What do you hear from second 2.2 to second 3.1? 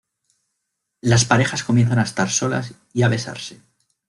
solas y a